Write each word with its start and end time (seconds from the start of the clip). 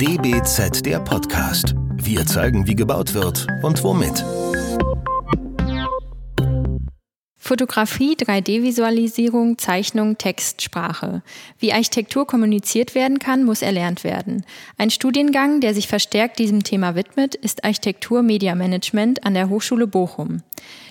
DBZ 0.00 0.86
der 0.86 1.00
Podcast. 1.00 1.74
Wir 1.96 2.24
zeigen, 2.24 2.68
wie 2.68 2.76
gebaut 2.76 3.14
wird 3.14 3.48
und 3.64 3.82
womit. 3.82 4.24
Fotografie, 7.36 8.14
3D-Visualisierung, 8.14 9.58
Zeichnung, 9.58 10.16
Text, 10.16 10.62
Sprache. 10.62 11.22
Wie 11.58 11.72
Architektur 11.72 12.28
kommuniziert 12.28 12.94
werden 12.94 13.18
kann, 13.18 13.42
muss 13.42 13.60
erlernt 13.60 14.04
werden. 14.04 14.46
Ein 14.76 14.90
Studiengang, 14.90 15.60
der 15.60 15.74
sich 15.74 15.88
verstärkt 15.88 16.38
diesem 16.38 16.62
Thema 16.62 16.94
widmet, 16.94 17.34
ist 17.34 17.64
Architektur 17.64 18.22
Media 18.22 18.54
Management 18.54 19.24
an 19.24 19.34
der 19.34 19.48
Hochschule 19.48 19.88
Bochum. 19.88 20.44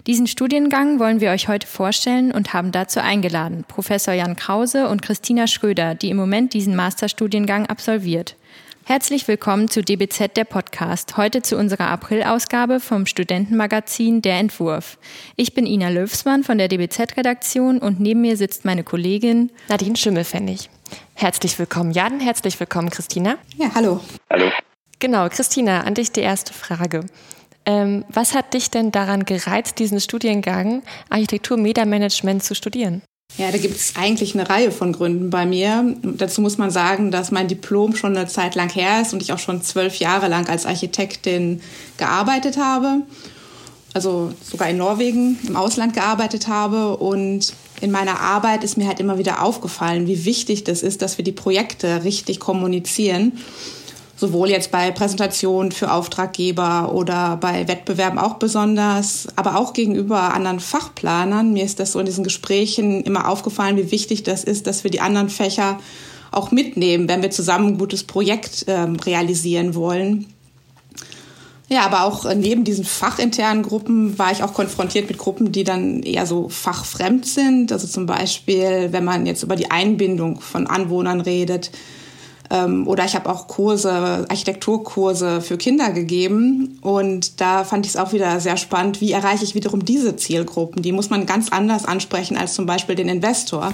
Diesen 0.06 0.28
Studiengang 0.28 1.00
wollen 1.00 1.22
wir 1.22 1.32
euch 1.32 1.48
heute 1.48 1.66
vorstellen 1.66 2.34
und 2.34 2.52
haben 2.52 2.74
dazu 2.74 3.00
eingeladen 3.00 3.64
Professor 3.70 4.14
Jan 4.14 4.36
Krause 4.36 4.90
und 4.90 5.02
Christina 5.02 5.48
Schröder, 5.48 5.96
die 5.96 6.10
im 6.10 6.18
Moment 6.18 6.54
diesen 6.54 6.76
Masterstudiengang 6.76 7.68
absolviert. 7.68 8.36
Herzlich 8.88 9.28
willkommen 9.28 9.68
zu 9.68 9.82
DBZ 9.84 10.38
der 10.38 10.46
Podcast, 10.46 11.18
heute 11.18 11.42
zu 11.42 11.58
unserer 11.58 11.90
April-Ausgabe 11.90 12.80
vom 12.80 13.06
Studentenmagazin 13.06 14.22
Der 14.22 14.40
Entwurf. 14.40 14.98
Ich 15.36 15.54
bin 15.54 15.66
Ina 15.66 15.90
Löwsmann 15.90 16.46
von 16.46 16.58
der 16.58 16.70
DBZ-Redaktion 16.70 17.80
und 17.80 18.00
neben 18.00 18.22
mir 18.22 18.38
sitzt 18.38 18.64
meine 18.64 18.86
Kollegin 18.86 19.52
Nadine 19.68 19.98
Schimmelfennig. 19.98 20.70
Herzlich 21.16 21.60
willkommen, 21.60 21.92
Jan, 21.92 22.22
herzlich 22.22 22.58
willkommen, 22.62 22.90
Christina. 22.90 23.36
Ja, 23.58 23.72
hallo. 23.76 24.00
Hallo. 24.30 24.50
Genau, 25.00 25.28
Christina, 25.28 25.82
an 25.82 25.94
dich 25.94 26.14
die 26.14 26.22
erste 26.22 26.54
Frage. 26.54 27.02
Ähm, 27.66 28.06
was 28.08 28.34
hat 28.34 28.54
dich 28.54 28.72
denn 28.72 28.94
daran 28.94 29.26
gereizt, 29.26 29.80
diesen 29.80 30.00
Studiengang 30.00 30.82
Architektur 31.10 31.58
Media 31.58 31.84
Management 31.84 32.42
zu 32.42 32.56
studieren? 32.56 33.02
Ja, 33.36 33.52
da 33.52 33.58
gibt 33.60 33.76
es 33.76 33.96
eigentlich 33.96 34.34
eine 34.34 34.50
Reihe 34.50 34.72
von 34.72 34.94
Gründen 34.94 35.30
bei 35.30 35.46
mir. 35.46 35.96
Dazu 36.02 36.42
muss 36.42 36.58
man 36.58 36.72
sagen, 36.72 37.12
dass 37.12 37.30
mein 37.30 37.48
Diplom 37.48 37.96
schon 37.96 38.18
eine 38.18 38.28
Zeit 38.28 38.56
lang 38.56 38.70
her 38.70 39.02
ist 39.02 39.14
und 39.14 39.22
ich 39.22 39.32
auch 39.32 39.40
schon 39.40 39.62
zwölf 39.62 39.98
Jahre 39.98 40.28
lang 40.28 40.48
als 40.50 40.66
Architektin 40.66 41.62
gearbeitet 41.98 42.58
habe. 42.58 43.02
Also 43.94 44.34
sogar 44.44 44.70
in 44.70 44.78
Norwegen 44.78 45.38
im 45.48 45.56
Ausland 45.56 45.94
gearbeitet 45.94 46.48
habe. 46.48 46.98
Und 46.98 47.54
in 47.80 47.92
meiner 47.92 48.20
Arbeit 48.20 48.64
ist 48.64 48.76
mir 48.76 48.88
halt 48.88 49.00
immer 49.00 49.20
wieder 49.20 49.44
aufgefallen, 49.44 50.08
wie 50.08 50.26
wichtig 50.26 50.64
das 50.64 50.82
ist, 50.82 51.04
dass 51.04 51.18
wir 51.18 51.24
die 51.24 51.32
Projekte 51.32 52.04
richtig 52.04 52.40
kommunizieren 52.40 53.34
sowohl 54.18 54.50
jetzt 54.50 54.72
bei 54.72 54.92
Präsentationen 54.92 55.72
für 55.72 55.92
Auftraggeber 55.92 56.92
oder 56.94 57.38
bei 57.38 57.68
Wettbewerben 57.68 58.20
auch 58.20 58.36
besonders, 58.36 59.28
aber 59.36 59.58
auch 59.58 59.74
gegenüber 59.74 60.34
anderen 60.34 60.60
Fachplanern. 60.60 61.54
Mir 61.54 61.64
ist 61.64 61.80
das 61.80 61.92
so 61.92 62.00
in 62.00 62.08
diesen 62.08 62.24
Gesprächen 62.24 63.04
immer 63.04 63.30
aufgefallen, 63.30 63.78
wie 63.78 63.92
wichtig 63.92 64.24
das 64.24 64.44
ist, 64.44 64.68
dass 64.68 64.84
wir 64.84 64.92
die 64.92 65.02
anderen 65.02 65.30
Fächer 65.30 65.80
auch 66.32 66.52
mitnehmen, 66.52 67.08
wenn 67.08 67.22
wir 67.22 67.32
zusammen 67.32 67.68
ein 67.68 67.78
gutes 67.78 68.04
Projekt 68.04 68.66
ähm, 68.68 68.96
realisieren 68.98 69.76
wollen. 69.76 70.34
Ja, 71.70 71.82
aber 71.86 72.04
auch 72.04 72.34
neben 72.34 72.64
diesen 72.64 72.86
fachinternen 72.86 73.62
Gruppen 73.62 74.18
war 74.18 74.32
ich 74.32 74.42
auch 74.42 74.54
konfrontiert 74.54 75.10
mit 75.10 75.18
Gruppen, 75.18 75.52
die 75.52 75.66
dann 75.66 76.02
eher 76.02 76.26
so 76.26 76.48
fachfremd 76.48 77.26
sind. 77.26 77.74
Also 77.74 77.88
zum 77.88 78.06
Beispiel, 78.06 78.90
wenn 78.92 79.04
man 79.04 79.26
jetzt 79.26 79.44
über 79.44 79.58
die 79.58 79.70
Einbindung 79.70 80.40
von 80.40 80.66
Anwohnern 80.66 81.20
redet, 81.20 81.72
ähm, 82.50 82.88
oder 82.88 83.06
ich 83.06 83.16
habe 83.16 83.30
auch 83.30 83.48
Kurse, 83.48 84.26
Architekturkurse 84.30 85.42
für 85.42 85.58
Kinder 85.58 85.92
gegeben. 85.92 86.80
Und 86.82 87.42
da 87.42 87.64
fand 87.64 87.86
ich 87.86 87.94
es 87.94 87.98
auch 87.98 88.14
wieder 88.14 88.40
sehr 88.40 88.58
spannend, 88.58 89.02
wie 89.02 89.12
erreiche 89.12 89.44
ich 89.44 89.56
wiederum 89.56 89.86
diese 89.86 90.16
Zielgruppen. 90.16 90.82
Die 90.82 90.92
muss 90.92 91.10
man 91.10 91.26
ganz 91.26 91.50
anders 91.50 91.86
ansprechen 91.86 92.38
als 92.38 92.54
zum 92.54 92.66
Beispiel 92.66 92.96
den 92.96 93.10
Investor. 93.10 93.74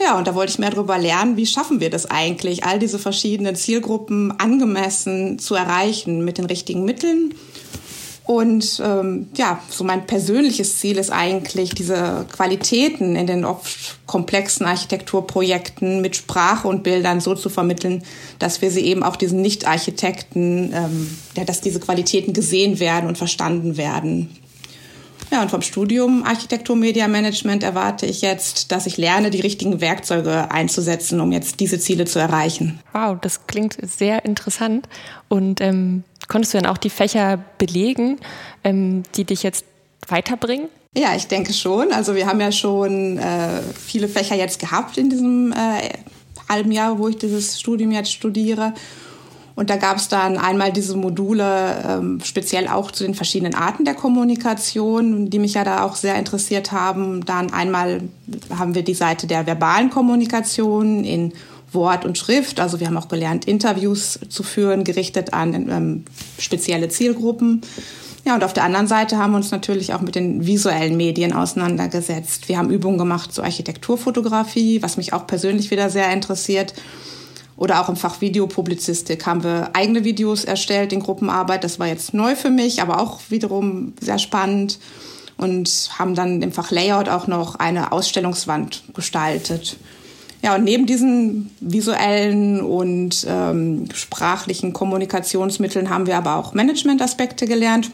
Ja, 0.00 0.18
und 0.18 0.26
da 0.26 0.34
wollte 0.34 0.50
ich 0.50 0.58
mehr 0.58 0.70
darüber 0.70 0.98
lernen, 0.98 1.36
wie 1.36 1.46
schaffen 1.46 1.80
wir 1.80 1.88
das 1.88 2.10
eigentlich, 2.10 2.64
all 2.64 2.80
diese 2.80 2.98
verschiedenen 2.98 3.54
Zielgruppen 3.54 4.32
angemessen 4.40 5.38
zu 5.38 5.54
erreichen 5.54 6.24
mit 6.24 6.38
den 6.38 6.46
richtigen 6.46 6.84
Mitteln 6.84 7.34
und 8.26 8.80
ähm, 8.82 9.28
ja, 9.36 9.60
so 9.68 9.84
mein 9.84 10.06
persönliches 10.06 10.78
Ziel 10.78 10.96
ist 10.96 11.10
eigentlich, 11.10 11.74
diese 11.74 12.24
Qualitäten 12.32 13.16
in 13.16 13.26
den 13.26 13.44
oft 13.44 13.98
komplexen 14.06 14.64
Architekturprojekten 14.64 16.00
mit 16.00 16.16
Sprache 16.16 16.66
und 16.66 16.82
Bildern 16.82 17.20
so 17.20 17.34
zu 17.34 17.50
vermitteln, 17.50 18.02
dass 18.38 18.62
wir 18.62 18.70
sie 18.70 18.80
eben 18.80 19.02
auch 19.02 19.16
diesen 19.16 19.42
Nicht-Architekten, 19.42 20.72
ähm, 20.72 21.18
ja, 21.36 21.44
dass 21.44 21.60
diese 21.60 21.80
Qualitäten 21.80 22.32
gesehen 22.32 22.80
werden 22.80 23.08
und 23.08 23.18
verstanden 23.18 23.76
werden. 23.76 24.34
Ja, 25.30 25.42
und 25.42 25.50
vom 25.50 25.62
Studium 25.62 26.22
Architektur 26.22 26.76
Media 26.76 27.08
Management 27.08 27.62
erwarte 27.62 28.06
ich 28.06 28.22
jetzt, 28.22 28.72
dass 28.72 28.86
ich 28.86 28.96
lerne, 28.96 29.30
die 29.30 29.40
richtigen 29.40 29.80
Werkzeuge 29.80 30.50
einzusetzen, 30.50 31.20
um 31.20 31.32
jetzt 31.32 31.60
diese 31.60 31.78
Ziele 31.78 32.04
zu 32.04 32.18
erreichen. 32.18 32.80
Wow, 32.92 33.18
das 33.20 33.46
klingt 33.46 33.76
sehr 33.82 34.24
interessant. 34.24 34.88
Und 35.28 35.60
ähm, 35.60 36.04
konntest 36.28 36.54
du 36.54 36.58
dann 36.58 36.70
auch 36.70 36.78
die 36.78 36.90
Fächer 36.90 37.38
belegen, 37.58 38.18
ähm, 38.62 39.02
die 39.16 39.24
dich 39.24 39.42
jetzt 39.42 39.64
weiterbringen? 40.08 40.68
Ja, 40.96 41.14
ich 41.16 41.26
denke 41.26 41.52
schon. 41.52 41.92
Also 41.92 42.14
wir 42.14 42.26
haben 42.26 42.40
ja 42.40 42.52
schon 42.52 43.18
äh, 43.18 43.62
viele 43.76 44.08
Fächer 44.08 44.36
jetzt 44.36 44.60
gehabt 44.60 44.96
in 44.96 45.10
diesem 45.10 45.52
äh, 45.52 45.90
halben 46.48 46.70
Jahr, 46.70 46.98
wo 46.98 47.08
ich 47.08 47.18
dieses 47.18 47.58
Studium 47.58 47.90
jetzt 47.90 48.12
studiere. 48.12 48.74
Und 49.56 49.70
da 49.70 49.76
gab 49.76 49.98
es 49.98 50.08
dann 50.08 50.36
einmal 50.36 50.72
diese 50.72 50.96
Module 50.96 51.82
ähm, 51.86 52.20
speziell 52.24 52.66
auch 52.66 52.90
zu 52.90 53.04
den 53.04 53.14
verschiedenen 53.14 53.54
Arten 53.54 53.84
der 53.84 53.94
Kommunikation, 53.94 55.30
die 55.30 55.38
mich 55.38 55.54
ja 55.54 55.62
da 55.62 55.84
auch 55.84 55.94
sehr 55.94 56.16
interessiert 56.16 56.72
haben. 56.72 57.24
Dann 57.24 57.52
einmal 57.52 58.02
haben 58.56 58.74
wir 58.74 58.82
die 58.82 58.94
Seite 58.94 59.26
der 59.28 59.46
verbalen 59.46 59.90
Kommunikation 59.90 61.04
in 61.04 61.32
Wort 61.74 62.04
und 62.04 62.18
Schrift. 62.18 62.60
Also 62.60 62.80
wir 62.80 62.86
haben 62.86 62.96
auch 62.96 63.08
gelernt, 63.08 63.46
Interviews 63.46 64.18
zu 64.28 64.42
führen, 64.42 64.84
gerichtet 64.84 65.32
an 65.32 65.54
ähm, 65.54 66.04
spezielle 66.38 66.88
Zielgruppen. 66.88 67.62
Ja, 68.24 68.34
und 68.34 68.42
auf 68.42 68.54
der 68.54 68.64
anderen 68.64 68.86
Seite 68.86 69.18
haben 69.18 69.32
wir 69.32 69.36
uns 69.36 69.50
natürlich 69.50 69.92
auch 69.92 70.00
mit 70.00 70.14
den 70.14 70.46
visuellen 70.46 70.96
Medien 70.96 71.34
auseinandergesetzt. 71.34 72.48
Wir 72.48 72.56
haben 72.56 72.70
Übungen 72.70 72.96
gemacht 72.96 73.32
zur 73.32 73.44
Architekturfotografie, 73.44 74.80
was 74.82 74.96
mich 74.96 75.12
auch 75.12 75.26
persönlich 75.26 75.70
wieder 75.70 75.90
sehr 75.90 76.10
interessiert. 76.10 76.72
Oder 77.56 77.80
auch 77.80 77.88
im 77.88 77.96
Fach 77.96 78.20
Videopublizistik 78.20 79.26
haben 79.26 79.44
wir 79.44 79.70
eigene 79.74 80.04
Videos 80.04 80.44
erstellt 80.44 80.92
in 80.92 81.00
Gruppenarbeit. 81.00 81.64
Das 81.64 81.78
war 81.78 81.86
jetzt 81.86 82.14
neu 82.14 82.34
für 82.34 82.50
mich, 82.50 82.80
aber 82.80 83.00
auch 83.00 83.20
wiederum 83.28 83.92
sehr 84.00 84.18
spannend. 84.18 84.78
Und 85.36 85.90
haben 85.98 86.14
dann 86.14 86.42
im 86.42 86.52
Fach 86.52 86.70
Layout 86.70 87.08
auch 87.08 87.26
noch 87.26 87.56
eine 87.56 87.92
Ausstellungswand 87.92 88.84
gestaltet. 88.94 89.76
Ja, 90.44 90.56
und 90.56 90.64
neben 90.64 90.84
diesen 90.84 91.50
visuellen 91.60 92.60
und 92.60 93.26
ähm, 93.26 93.88
sprachlichen 93.94 94.74
Kommunikationsmitteln 94.74 95.88
haben 95.88 96.06
wir 96.06 96.18
aber 96.18 96.36
auch 96.36 96.52
Managementaspekte 96.52 97.46
gelernt 97.46 97.90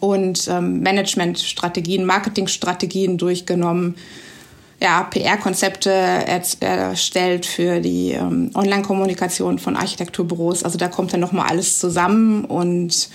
und 0.00 0.48
ähm, 0.48 0.82
Managementstrategien, 0.82 2.04
Marketingstrategien 2.06 3.18
durchgenommen 3.18 3.94
ja, 4.80 5.04
PR-Konzepte 5.04 5.90
erstellt 5.92 7.46
für 7.46 7.78
die 7.78 8.10
ähm, 8.10 8.50
Online-Kommunikation 8.54 9.60
von 9.60 9.76
Architekturbüros. 9.76 10.64
Also 10.64 10.76
da 10.76 10.88
kommt 10.88 11.12
dann 11.12 11.20
nochmal 11.20 11.46
alles 11.48 11.78
zusammen 11.78 12.44
und 12.46 13.10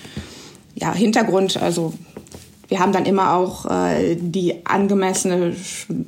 ja, 0.76 0.94
Hintergrund, 0.94 1.58
also 1.58 1.94
wir 2.70 2.80
haben 2.80 2.94
dann 2.94 3.06
immer 3.06 3.34
auch 3.34 3.66
äh, 3.66 4.16
die 4.16 4.66
angemessene, 4.66 5.56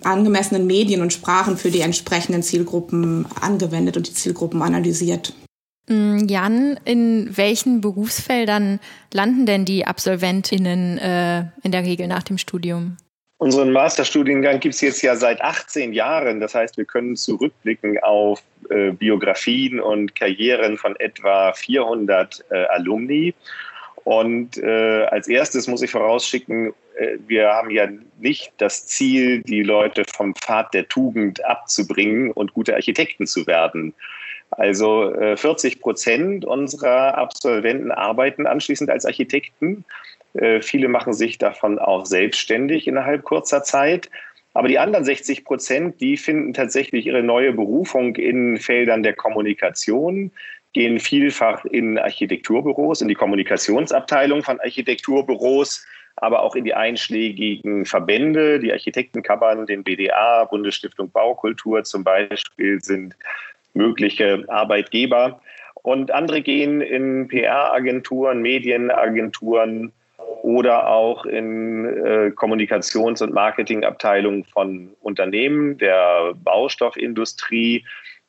angemessenen 0.03 0.67
Medien 0.67 1.01
und 1.01 1.11
Sprachen 1.11 1.57
für 1.57 1.71
die 1.71 1.81
entsprechenden 1.81 2.43
Zielgruppen 2.43 3.25
angewendet 3.41 3.97
und 3.97 4.07
die 4.07 4.13
Zielgruppen 4.13 4.61
analysiert. 4.61 5.33
Mm, 5.87 6.27
Jan, 6.27 6.79
in 6.85 7.35
welchen 7.35 7.81
Berufsfeldern 7.81 8.79
landen 9.11 9.45
denn 9.45 9.65
die 9.65 9.85
AbsolventInnen 9.85 10.97
äh, 10.99 11.39
in 11.63 11.71
der 11.71 11.83
Regel 11.83 12.07
nach 12.07 12.23
dem 12.23 12.37
Studium? 12.37 12.97
Unseren 13.39 13.71
Masterstudiengang 13.71 14.59
gibt 14.59 14.75
es 14.75 14.81
jetzt 14.81 15.01
ja 15.01 15.15
seit 15.15 15.41
18 15.41 15.93
Jahren. 15.93 16.39
Das 16.39 16.53
heißt, 16.53 16.77
wir 16.77 16.85
können 16.85 17.15
zurückblicken 17.15 17.97
auf 18.03 18.43
äh, 18.69 18.91
Biografien 18.91 19.79
und 19.79 20.13
Karrieren 20.13 20.77
von 20.77 20.95
etwa 20.97 21.51
400 21.51 22.45
äh, 22.51 22.65
Alumni. 22.65 23.33
Und 24.03 24.57
äh, 24.57 25.05
als 25.05 25.27
erstes 25.27 25.67
muss 25.67 25.81
ich 25.81 25.91
vorausschicken, 25.91 26.73
äh, 26.97 27.17
wir 27.27 27.49
haben 27.49 27.69
ja 27.69 27.87
nicht 28.19 28.51
das 28.57 28.87
Ziel, 28.87 29.41
die 29.43 29.63
Leute 29.63 30.03
vom 30.11 30.35
Pfad 30.35 30.73
der 30.73 30.87
Tugend 30.87 31.43
abzubringen 31.45 32.31
und 32.31 32.53
gute 32.53 32.73
Architekten 32.73 33.27
zu 33.27 33.45
werden. 33.47 33.93
Also 34.51 35.13
40 35.35 35.75
äh, 35.75 35.79
Prozent 35.79 36.45
unserer 36.45 37.17
Absolventen 37.17 37.91
arbeiten 37.91 38.47
anschließend 38.47 38.89
als 38.89 39.05
Architekten 39.05 39.85
äh, 40.33 40.61
viele 40.61 40.87
machen 40.87 41.13
sich 41.13 41.37
davon 41.37 41.79
auch 41.79 42.05
selbstständig 42.05 42.87
innerhalb 42.87 43.23
kurzer 43.23 43.63
Zeit. 43.63 44.09
Aber 44.53 44.67
die 44.67 44.79
anderen 44.79 45.05
60 45.05 45.45
Prozent, 45.45 46.01
die 46.01 46.17
finden 46.17 46.53
tatsächlich 46.53 47.05
ihre 47.05 47.23
neue 47.23 47.53
Berufung 47.53 48.15
in 48.15 48.57
Feldern 48.57 49.03
der 49.03 49.13
Kommunikation, 49.13 50.31
gehen 50.73 50.99
vielfach 50.99 51.65
in 51.65 51.97
Architekturbüros, 51.97 53.01
in 53.01 53.07
die 53.07 53.15
Kommunikationsabteilung 53.15 54.43
von 54.43 54.59
Architekturbüros, 54.61 55.85
aber 56.17 56.43
auch 56.43 56.55
in 56.55 56.65
die 56.65 56.73
einschlägigen 56.73 57.85
Verbände, 57.85 58.59
die 58.59 58.71
Architektenkammern, 58.71 59.65
den 59.65 59.83
BDA, 59.83 60.45
Bundesstiftung 60.45 61.11
Baukultur 61.11 61.83
zum 61.83 62.03
Beispiel 62.03 62.81
sind 62.81 63.15
mögliche 63.73 64.43
Arbeitgeber. 64.47 65.41
Und 65.83 66.11
andere 66.11 66.41
gehen 66.41 66.81
in 66.81 67.27
PR-Agenturen, 67.27 68.41
Medienagenturen 68.41 69.91
oder 70.43 70.87
auch 70.87 71.25
in 71.25 71.85
äh, 71.85 72.31
Kommunikations- 72.35 73.23
und 73.23 73.33
Marketingabteilungen 73.33 74.43
von 74.45 74.91
Unternehmen, 75.01 75.77
der 75.77 76.33
Baustoffindustrie 76.35 77.85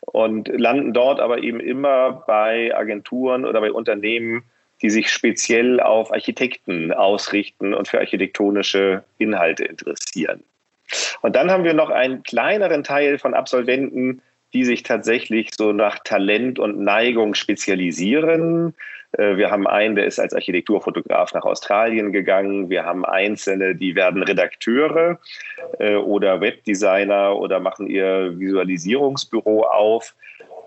und 0.06 0.48
landen 0.48 0.92
dort 0.92 1.20
aber 1.20 1.42
eben 1.42 1.60
immer 1.60 2.24
bei 2.26 2.74
Agenturen 2.74 3.44
oder 3.44 3.60
bei 3.60 3.72
Unternehmen, 3.72 4.44
die 4.82 4.90
sich 4.90 5.10
speziell 5.10 5.80
auf 5.80 6.12
Architekten 6.12 6.92
ausrichten 6.92 7.72
und 7.72 7.88
für 7.88 8.00
architektonische 8.00 9.04
Inhalte 9.18 9.64
interessieren. 9.64 10.42
Und 11.22 11.36
dann 11.36 11.50
haben 11.50 11.64
wir 11.64 11.72
noch 11.72 11.90
einen 11.90 12.22
kleineren 12.22 12.82
Teil 12.82 13.18
von 13.18 13.34
Absolventen, 13.34 14.20
die 14.52 14.64
sich 14.64 14.82
tatsächlich 14.82 15.50
so 15.56 15.72
nach 15.72 15.98
Talent 16.00 16.58
und 16.58 16.80
Neigung 16.80 17.34
spezialisieren. 17.34 18.74
Äh, 19.12 19.36
wir 19.36 19.50
haben 19.50 19.66
einen, 19.66 19.96
der 19.96 20.06
ist 20.06 20.18
als 20.18 20.34
Architekturfotograf 20.34 21.32
nach 21.34 21.44
Australien 21.44 22.12
gegangen. 22.12 22.70
Wir 22.70 22.84
haben 22.84 23.04
Einzelne, 23.04 23.74
die 23.74 23.94
werden 23.94 24.22
Redakteure 24.22 25.18
äh, 25.78 25.96
oder 25.96 26.40
Webdesigner 26.40 27.36
oder 27.36 27.60
machen 27.60 27.86
ihr 27.86 28.38
Visualisierungsbüro 28.38 29.64
auf. 29.64 30.14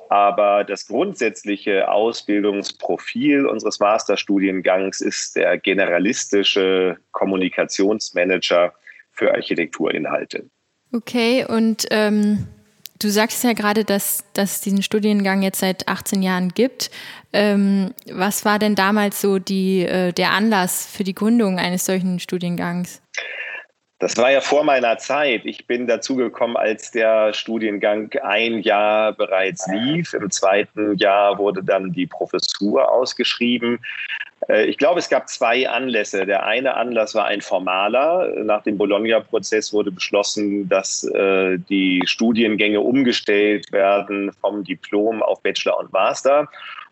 Aber 0.09 0.63
das 0.63 0.87
grundsätzliche 0.87 1.89
Ausbildungsprofil 1.89 3.47
unseres 3.47 3.79
Masterstudiengangs 3.79 5.01
ist 5.01 5.35
der 5.35 5.57
generalistische 5.57 6.97
Kommunikationsmanager 7.11 8.73
für 9.11 9.33
Architekturinhalte. 9.33 10.45
Okay, 10.93 11.43
und 11.47 11.87
ähm, 11.89 12.47
du 12.99 13.09
sagst 13.09 13.43
ja 13.43 13.53
gerade, 13.53 13.83
dass 13.83 14.23
es 14.35 14.61
diesen 14.61 14.81
Studiengang 14.81 15.41
jetzt 15.41 15.59
seit 15.59 15.87
18 15.87 16.21
Jahren 16.21 16.49
gibt. 16.49 16.91
Ähm, 17.33 17.93
was 18.11 18.45
war 18.45 18.59
denn 18.59 18.75
damals 18.75 19.21
so 19.21 19.39
die, 19.39 19.85
äh, 19.85 20.13
der 20.13 20.31
Anlass 20.31 20.87
für 20.87 21.03
die 21.03 21.15
Gründung 21.15 21.59
eines 21.59 21.85
solchen 21.85 22.19
Studiengangs? 22.19 23.01
Das 23.99 24.17
war 24.17 24.29
ja 24.29 24.41
vor 24.41 24.63
meiner 24.65 24.97
Zeit. 24.97 25.45
Ich 25.45 25.67
bin 25.67 25.87
dazugekommen, 25.87 26.57
als 26.57 26.91
der 26.91 27.33
Studiengang 27.33 28.11
ein 28.23 28.59
Jahr 28.59 29.13
bereits 29.13 29.65
lief. 29.67 30.13
Im 30.13 30.29
zweiten 30.29 30.97
Jahr 30.97 31.37
wurde 31.37 31.63
dann 31.63 31.93
die 31.93 32.05
Professur 32.05 32.91
ausgeschrieben. 32.91 33.79
Äh, 34.49 34.65
ich 34.65 34.77
glaube, 34.77 34.99
es 34.99 35.09
gab 35.09 35.29
zwei 35.29 35.67
Anlässe. 35.69 36.25
Der 36.25 36.45
eine 36.45 36.75
Anlass 36.75 37.15
war 37.15 37.25
ein 37.25 37.41
formaler. 37.41 38.43
Nach 38.43 38.63
dem 38.63 38.77
Bologna-Prozess 38.77 39.73
wurde 39.73 39.91
beschlossen, 39.91 40.67
dass 40.69 41.03
äh, 41.03 41.57
die 41.69 42.01
Studiengänge 42.05 42.81
umgestellt 42.81 43.71
werden 43.71 44.31
vom 44.41 44.63
Diplom 44.63 45.21
auf 45.21 45.41
Bachelor 45.41 45.79
und 45.79 45.91
Master. 45.91 46.47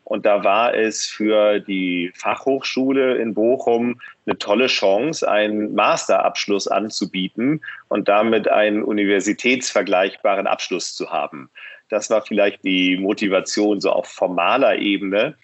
Und 0.05 0.25
da 0.25 0.43
war 0.43 0.73
es 0.73 1.05
für 1.05 1.59
die 1.59 2.11
Fachhochschule 2.13 3.15
in 3.17 3.33
Bochum 3.33 4.01
eine 4.25 4.37
tolle 4.37 4.67
Chance, 4.67 5.29
einen 5.29 5.73
Masterabschluss 5.73 6.67
anzubieten 6.67 7.61
und 7.87 8.09
damit 8.09 8.49
einen 8.49 8.83
universitätsvergleichbaren 8.83 10.45
Abschluss 10.45 10.93
zu 10.93 11.09
haben. 11.09 11.49
Das 11.89 12.09
war 12.09 12.21
vielleicht 12.21 12.63
die 12.65 12.97
Motivation 12.97 13.79
so 13.79 13.91
auf 13.91 14.07
formaler 14.07 14.77
Ebene. 14.77 15.35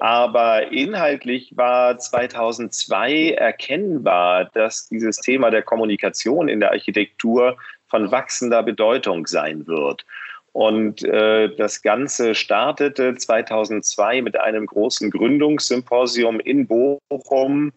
Aber 0.00 0.70
inhaltlich 0.72 1.56
war 1.56 1.98
2002 1.98 3.32
erkennbar, 3.32 4.46
dass 4.52 4.88
dieses 4.88 5.16
Thema 5.16 5.50
der 5.50 5.62
Kommunikation 5.62 6.48
in 6.48 6.60
der 6.60 6.70
Architektur 6.70 7.56
von 7.88 8.10
wachsender 8.10 8.62
Bedeutung 8.62 9.26
sein 9.26 9.66
wird. 9.66 10.04
Und 10.52 11.04
äh, 11.04 11.54
das 11.56 11.82
Ganze 11.82 12.34
startete 12.34 13.14
2002 13.14 14.22
mit 14.22 14.38
einem 14.38 14.66
großen 14.66 15.10
Gründungssymposium 15.10 16.40
in 16.40 16.66
Bochum, 16.66 17.72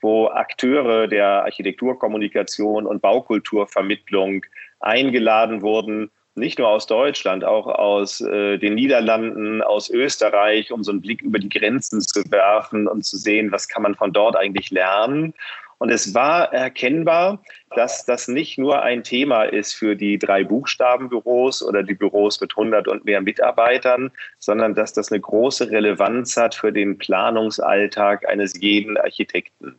wo 0.00 0.28
Akteure 0.28 1.08
der 1.08 1.44
Architekturkommunikation 1.44 2.86
und 2.86 3.00
Baukulturvermittlung 3.00 4.44
eingeladen 4.80 5.62
wurden, 5.62 6.10
nicht 6.38 6.58
nur 6.58 6.68
aus 6.68 6.86
Deutschland, 6.86 7.44
auch 7.44 7.66
aus 7.66 8.20
äh, 8.20 8.58
den 8.58 8.74
Niederlanden, 8.74 9.62
aus 9.62 9.90
Österreich, 9.90 10.72
um 10.72 10.82
so 10.82 10.92
einen 10.92 11.00
Blick 11.00 11.22
über 11.22 11.38
die 11.38 11.48
Grenzen 11.48 12.00
zu 12.00 12.22
werfen 12.30 12.88
und 12.88 13.04
zu 13.04 13.16
sehen, 13.16 13.52
was 13.52 13.68
kann 13.68 13.82
man 13.82 13.94
von 13.94 14.12
dort 14.12 14.36
eigentlich 14.36 14.70
lernen. 14.70 15.34
Und 15.78 15.90
es 15.90 16.12
war 16.12 16.52
erkennbar, 16.52 17.40
dass 17.76 18.04
das 18.04 18.26
nicht 18.26 18.58
nur 18.58 18.82
ein 18.82 19.04
Thema 19.04 19.44
ist 19.44 19.74
für 19.74 19.94
die 19.94 20.18
drei 20.18 20.42
Buchstabenbüros 20.42 21.62
oder 21.62 21.84
die 21.84 21.94
Büros 21.94 22.40
mit 22.40 22.52
100 22.52 22.88
und 22.88 23.04
mehr 23.04 23.20
Mitarbeitern, 23.20 24.10
sondern 24.40 24.74
dass 24.74 24.92
das 24.92 25.12
eine 25.12 25.20
große 25.20 25.70
Relevanz 25.70 26.36
hat 26.36 26.56
für 26.56 26.72
den 26.72 26.98
Planungsalltag 26.98 28.28
eines 28.28 28.60
jeden 28.60 28.96
Architekten. 28.96 29.78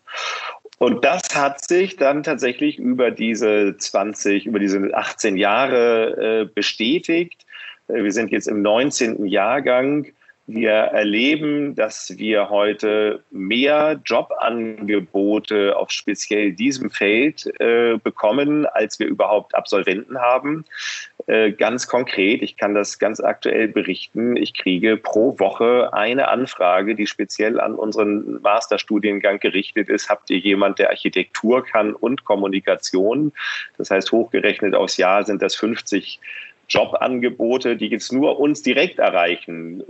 Und 0.80 1.04
das 1.04 1.36
hat 1.36 1.66
sich 1.68 1.98
dann 1.98 2.24
tatsächlich 2.24 2.80
über 2.80 3.12
diese 3.12 3.76
20, 3.78 4.46
über 4.46 4.60
diese 4.60 4.90
18 4.94 5.38
Jahre 5.38 6.42
äh, 6.42 6.46
bestätigt. 6.46 7.46
Äh, 7.90 8.04
wir 8.04 8.12
sind 8.12 8.32
jetzt 8.32 8.48
im 8.48 8.62
19. 8.62 9.26
Jahrgang 9.26 10.08
wir 10.52 10.72
erleben, 10.72 11.76
dass 11.76 12.18
wir 12.18 12.50
heute 12.50 13.24
mehr 13.30 14.02
Jobangebote 14.04 15.78
auf 15.78 15.92
speziell 15.92 16.54
diesem 16.54 16.90
Feld 16.90 17.46
äh, 17.60 17.98
bekommen, 17.98 18.66
als 18.66 18.98
wir 18.98 19.06
überhaupt 19.06 19.54
Absolventen 19.54 20.18
haben. 20.18 20.66
Äh, 21.30 21.52
ganz 21.52 21.88
konkret, 21.88 22.42
ich 22.42 22.58
kann 22.58 22.74
das 22.74 22.98
ganz 22.98 23.20
aktuell 23.20 23.68
berichten, 23.68 24.36
ich 24.36 24.56
kriege 24.56 24.98
pro 24.98 25.38
Woche 25.38 25.94
eine 25.94 26.28
Anfrage, 26.30 26.96
die 26.96 27.06
speziell 27.06 27.60
an 27.60 27.76
unseren 27.76 28.42
Masterstudiengang 28.42 29.38
gerichtet 29.38 29.90
ist. 29.90 30.10
Habt 30.10 30.32
ihr 30.32 30.40
jemand, 30.40 30.80
der 30.80 30.90
Architektur 30.90 31.64
kann 31.64 31.94
und 31.94 32.24
Kommunikation? 32.24 33.32
Das 33.78 33.92
heißt, 33.92 34.12
hochgerechnet 34.12 34.74
aufs 34.74 34.98
Jahr 34.98 35.24
sind 35.24 35.44
das 35.44 35.54
50 35.54 36.20
Jobangebote, 36.70 37.76
die 37.76 37.88
jetzt 37.88 38.14
nur 38.14 38.40
uns 38.40 38.62
direkt 38.62 39.00
erreichen. 39.00 39.84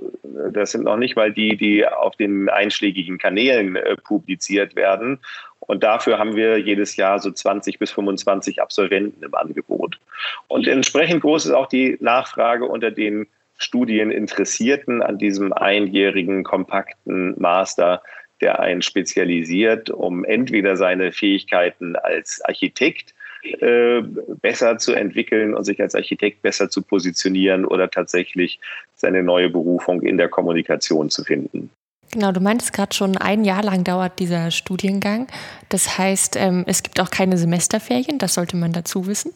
Das 0.51 0.71
sind 0.71 0.85
noch 0.85 0.97
nicht 0.97 1.15
mal 1.15 1.31
die, 1.31 1.57
die 1.57 1.85
auf 1.85 2.15
den 2.15 2.49
einschlägigen 2.49 3.17
Kanälen 3.17 3.75
äh, 3.75 3.95
publiziert 3.97 4.75
werden. 4.75 5.19
Und 5.59 5.83
dafür 5.83 6.17
haben 6.17 6.35
wir 6.35 6.57
jedes 6.57 6.95
Jahr 6.95 7.19
so 7.19 7.31
20 7.31 7.77
bis 7.77 7.91
25 7.91 8.61
Absolventen 8.61 9.23
im 9.23 9.35
Angebot. 9.35 9.99
Und 10.47 10.67
entsprechend 10.67 11.21
groß 11.21 11.45
ist 11.45 11.51
auch 11.51 11.67
die 11.67 11.97
Nachfrage 11.99 12.65
unter 12.65 12.91
den 12.91 13.27
Studieninteressierten 13.57 15.03
an 15.03 15.17
diesem 15.17 15.51
einjährigen 15.53 16.43
kompakten 16.43 17.35
Master, 17.39 18.01
der 18.41 18.61
einen 18.61 18.81
spezialisiert, 18.81 19.89
um 19.89 20.23
entweder 20.23 20.77
seine 20.77 21.11
Fähigkeiten 21.11 21.97
als 21.97 22.41
Architekt 22.45 23.13
äh, 23.43 24.01
besser 24.41 24.77
zu 24.77 24.93
entwickeln 24.93 25.53
und 25.53 25.63
sich 25.63 25.81
als 25.81 25.95
Architekt 25.95 26.41
besser 26.41 26.69
zu 26.69 26.81
positionieren 26.81 27.65
oder 27.65 27.89
tatsächlich 27.89 28.59
seine 28.95 29.23
neue 29.23 29.49
Berufung 29.49 30.01
in 30.01 30.17
der 30.17 30.29
Kommunikation 30.29 31.09
zu 31.09 31.23
finden. 31.23 31.69
Genau, 32.11 32.31
du 32.31 32.39
meintest 32.39 32.73
gerade 32.73 32.95
schon, 32.95 33.17
ein 33.17 33.43
Jahr 33.43 33.63
lang 33.63 33.83
dauert 33.83 34.17
dieser 34.17 34.49
Studiengang. 34.49 35.27
Das 35.69 35.99
heißt, 35.99 36.37
ähm, 36.37 36.63
es 36.65 36.81
gibt 36.81 36.99
auch 36.99 37.11
keine 37.11 37.37
Semesterferien, 37.37 38.17
das 38.17 38.33
sollte 38.33 38.57
man 38.57 38.73
dazu 38.73 39.05
wissen. 39.05 39.31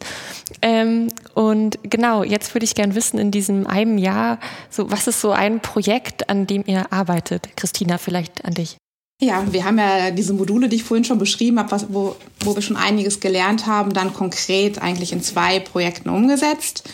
Ähm, 0.60 1.08
und 1.34 1.78
genau, 1.84 2.24
jetzt 2.24 2.52
würde 2.54 2.64
ich 2.64 2.74
gerne 2.74 2.96
wissen, 2.96 3.18
in 3.18 3.30
diesem 3.30 3.68
einem 3.68 3.96
Jahr, 3.96 4.40
so, 4.70 4.90
was 4.90 5.06
ist 5.06 5.20
so 5.20 5.30
ein 5.30 5.60
Projekt, 5.60 6.28
an 6.28 6.48
dem 6.48 6.64
ihr 6.66 6.92
arbeitet? 6.92 7.56
Christina, 7.56 7.96
vielleicht 7.96 8.44
an 8.44 8.54
dich. 8.54 8.76
Ja, 9.20 9.44
wir 9.52 9.64
haben 9.64 9.78
ja 9.78 10.10
diese 10.10 10.32
Module, 10.32 10.68
die 10.68 10.76
ich 10.76 10.84
vorhin 10.84 11.04
schon 11.04 11.18
beschrieben 11.18 11.58
habe, 11.58 11.86
wo, 11.88 12.16
wo 12.40 12.54
wir 12.54 12.62
schon 12.62 12.76
einiges 12.76 13.20
gelernt 13.20 13.66
haben, 13.66 13.94
dann 13.94 14.12
konkret 14.12 14.82
eigentlich 14.82 15.12
in 15.12 15.22
zwei 15.22 15.60
Projekten 15.60 16.08
umgesetzt. 16.08 16.84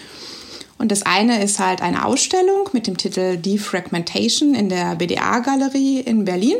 Und 0.77 0.93
das 0.93 1.03
eine 1.03 1.43
ist 1.43 1.59
halt 1.59 1.83
eine 1.83 2.05
Ausstellung 2.05 2.69
mit 2.73 2.87
dem 2.87 2.97
Titel 2.97 3.37
Defragmentation 3.37 4.55
in 4.55 4.69
der 4.69 4.97
BDA-Galerie 4.97 6.00
in 6.00 6.25
Berlin. 6.25 6.57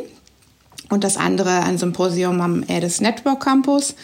Und 0.89 1.03
das 1.03 1.15
andere 1.15 1.61
ein 1.61 1.77
Symposium 1.77 2.41
am 2.41 2.63
EDIS 2.67 2.99
Network 3.01 3.41
Campus 3.41 3.95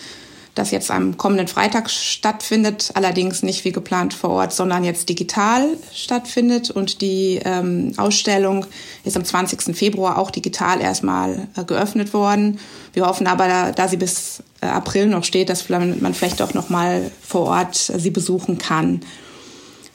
das 0.58 0.72
jetzt 0.72 0.92
am 0.92 1.18
kommenden 1.18 1.48
Freitag 1.48 1.90
stattfindet, 1.90 2.92
allerdings 2.94 3.44
nicht 3.44 3.66
wie 3.66 3.72
geplant 3.72 4.14
vor 4.14 4.32
Ort, 4.32 4.54
sondern 4.54 4.84
jetzt 4.84 5.10
digital 5.10 5.68
stattfindet. 5.94 6.72
Und 6.72 7.02
die 7.02 7.40
ähm, 7.44 7.94
Ausstellung 7.98 8.66
ist 9.04 9.16
am 9.16 9.24
20. 9.24 9.76
Februar 9.76 10.18
auch 10.18 10.32
digital 10.32 10.82
erstmal 10.82 11.48
äh, 11.56 11.64
geöffnet 11.64 12.14
worden. 12.14 12.60
Wir 12.94 13.06
hoffen 13.06 13.28
aber, 13.28 13.48
da, 13.48 13.72
da 13.72 13.88
sie 13.88 13.98
bis 13.98 14.44
äh, 14.62 14.66
April 14.66 15.08
noch 15.08 15.24
steht, 15.24 15.50
dass 15.50 15.70
man 15.70 16.14
vielleicht 16.14 16.42
auch 16.42 16.54
noch 16.54 16.70
mal 16.70 17.12
vor 17.22 17.48
Ort 17.48 17.90
äh, 17.90 18.00
sie 18.00 18.12
besuchen 18.12 18.58
kann. 18.58 19.02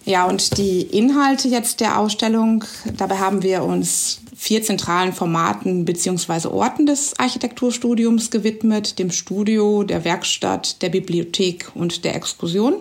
Ja, 0.04 0.24
und 0.24 0.58
die 0.58 0.82
Inhalte 0.82 1.48
jetzt 1.48 1.80
der 1.80 1.98
Ausstellung, 1.98 2.64
dabei 2.96 3.18
haben 3.18 3.42
wir 3.42 3.62
uns 3.62 4.21
vier 4.42 4.60
zentralen 4.64 5.12
Formaten 5.12 5.84
bzw. 5.84 6.48
Orten 6.48 6.84
des 6.84 7.16
Architekturstudiums 7.16 8.32
gewidmet, 8.32 8.98
dem 8.98 9.12
Studio, 9.12 9.84
der 9.84 10.04
Werkstatt, 10.04 10.82
der 10.82 10.88
Bibliothek 10.88 11.70
und 11.76 12.04
der 12.04 12.16
Exkursion. 12.16 12.74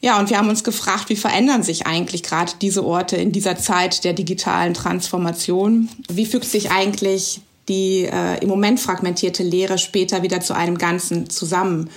Ja, 0.00 0.18
und 0.18 0.30
wir 0.30 0.38
haben 0.38 0.48
uns 0.48 0.64
gefragt, 0.64 1.10
wie 1.10 1.16
verändern 1.16 1.62
sich 1.62 1.86
eigentlich 1.86 2.24
gerade 2.24 2.50
diese 2.60 2.84
Orte 2.84 3.14
in 3.14 3.30
dieser 3.30 3.56
Zeit 3.56 4.02
der 4.02 4.14
digitalen 4.14 4.74
Transformation? 4.74 5.88
Wie 6.10 6.26
fügt 6.26 6.46
sich 6.46 6.72
eigentlich 6.72 7.40
die 7.68 8.08
äh, 8.12 8.42
im 8.42 8.48
Moment 8.48 8.80
fragmentierte 8.80 9.44
Lehre 9.44 9.78
später 9.78 10.24
wieder 10.24 10.40
zu 10.40 10.56
einem 10.56 10.76
Ganzen 10.76 11.30
zusammen? 11.30 11.88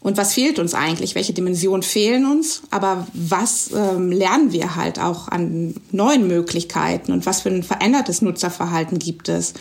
Und 0.00 0.16
was 0.16 0.32
fehlt 0.34 0.58
uns 0.58 0.72
eigentlich? 0.74 1.14
Welche 1.14 1.34
Dimensionen 1.34 1.82
fehlen 1.82 2.24
uns? 2.24 2.62
Aber 2.70 3.06
was 3.12 3.70
ähm, 3.72 4.10
lernen 4.10 4.52
wir 4.52 4.74
halt 4.76 4.98
auch 4.98 5.28
an 5.28 5.74
neuen 5.92 6.26
Möglichkeiten 6.26 7.12
und 7.12 7.26
was 7.26 7.42
für 7.42 7.50
ein 7.50 7.62
verändertes 7.62 8.22
Nutzerverhalten 8.22 8.98
gibt 8.98 9.28
es? 9.28 9.52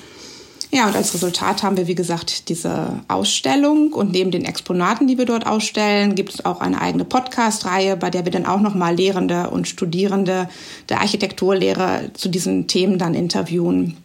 Ja, 0.71 0.87
und 0.87 0.95
als 0.95 1.15
Resultat 1.15 1.63
haben 1.63 1.77
wir, 1.77 1.87
wie 1.87 1.95
gesagt, 1.95 2.47
diese 2.47 3.01
Ausstellung 3.07 3.91
und 3.91 4.11
neben 4.11 4.29
den 4.29 4.45
Exponaten, 4.45 5.07
die 5.07 5.17
wir 5.17 5.25
dort 5.25 5.47
ausstellen, 5.47 6.13
gibt 6.13 6.31
es 6.35 6.45
auch 6.45 6.61
eine 6.61 6.79
eigene 6.79 7.05
Podcast-Reihe, 7.05 7.97
bei 7.97 8.11
der 8.11 8.23
wir 8.23 8.31
dann 8.31 8.45
auch 8.45 8.61
nochmal 8.61 8.95
Lehrende 8.95 9.49
und 9.49 9.67
Studierende 9.67 10.47
der 10.87 11.01
Architekturlehre 11.01 12.11
zu 12.13 12.29
diesen 12.29 12.67
Themen 12.67 12.99
dann 12.99 13.15
interviewen. 13.15 13.97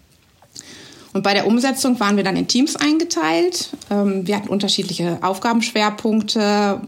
Und 1.14 1.23
bei 1.23 1.33
der 1.33 1.47
Umsetzung 1.47 1.99
waren 2.00 2.16
wir 2.16 2.25
dann 2.25 2.37
in 2.37 2.49
Teams 2.49 2.75
eingeteilt. 2.75 3.71
Ähm, 3.88 4.26
wir 4.26 4.37
hatten 4.37 4.49
unterschiedliche 4.49 5.18
Aufgabenschwerpunkte 5.23 6.80